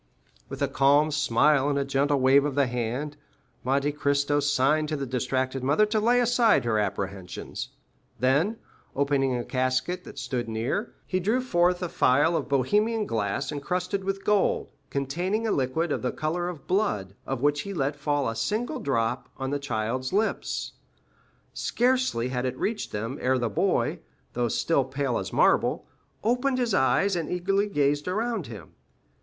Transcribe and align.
With 0.49 0.63
a 0.63 0.67
calm 0.67 1.11
smile 1.11 1.69
and 1.69 1.77
a 1.77 1.85
gentle 1.85 2.19
wave 2.19 2.43
of 2.43 2.55
the 2.55 2.65
hand, 2.65 3.17
Monte 3.63 3.91
Cristo 3.91 4.39
signed 4.39 4.89
to 4.89 4.95
the 4.95 5.05
distracted 5.05 5.63
mother 5.63 5.85
to 5.85 5.99
lay 5.99 6.19
aside 6.19 6.65
her 6.65 6.79
apprehensions; 6.79 7.69
then, 8.19 8.57
opening 8.95 9.35
a 9.35 9.45
casket 9.45 10.03
that 10.05 10.17
stood 10.17 10.49
near, 10.49 10.95
he 11.05 11.19
drew 11.19 11.39
forth 11.39 11.83
a 11.83 11.87
phial 11.87 12.35
of 12.35 12.49
Bohemian 12.49 13.05
glass 13.05 13.51
incrusted 13.51 14.03
with 14.03 14.25
gold, 14.25 14.69
containing 14.89 15.45
a 15.45 15.51
liquid 15.51 15.91
of 15.91 16.01
the 16.01 16.11
color 16.11 16.49
of 16.49 16.65
blood, 16.65 17.13
of 17.27 17.41
which 17.43 17.61
he 17.61 17.71
let 17.71 17.95
fall 17.95 18.27
a 18.27 18.35
single 18.35 18.79
drop 18.79 19.29
on 19.37 19.51
the 19.51 19.59
child's 19.59 20.11
lips. 20.11 20.71
Scarcely 21.53 22.29
had 22.29 22.47
it 22.47 22.57
reached 22.57 22.91
them, 22.91 23.19
ere 23.21 23.37
the 23.37 23.49
boy, 23.49 23.99
though 24.33 24.47
still 24.47 24.83
pale 24.83 25.19
as 25.19 25.31
marble, 25.31 25.85
opened 26.23 26.57
his 26.57 26.73
eyes, 26.73 27.15
and 27.15 27.29
eagerly 27.29 27.67
gazed 27.67 28.07
around 28.07 28.47
him. 28.47 28.71